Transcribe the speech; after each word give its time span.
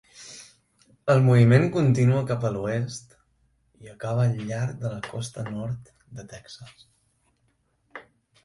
El 1.13 1.19
moviment 1.25 1.65
continua 1.75 2.23
cap 2.31 2.47
a 2.49 2.51
l'oest 2.55 3.13
i 3.85 3.91
acaba 3.93 4.25
al 4.31 4.41
llarg 4.49 4.81
de 4.87 4.93
la 4.95 5.05
costa 5.11 5.47
nord 5.51 5.95
de 6.21 6.27
Texas. 6.33 6.85